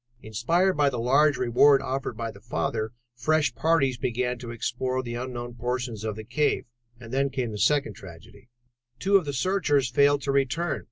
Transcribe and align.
Inspired 0.23 0.73
by 0.75 0.89
the 0.89 0.97
large 0.97 1.37
reward 1.37 1.79
offered 1.79 2.17
by 2.17 2.31
the 2.31 2.41
father, 2.41 2.91
fresh 3.13 3.53
parties 3.53 3.99
began 3.99 4.39
to 4.39 4.49
explore 4.49 5.03
the 5.03 5.13
unknown 5.13 5.53
portions 5.53 6.03
of 6.03 6.15
the 6.15 6.23
cave. 6.23 6.65
And 6.99 7.13
then 7.13 7.29
came 7.29 7.51
the 7.51 7.59
second 7.59 7.93
tragedy. 7.93 8.49
Two 8.97 9.17
of 9.17 9.25
the 9.25 9.31
searchers 9.33 9.91
failed 9.91 10.23
to 10.23 10.31
return. 10.31 10.79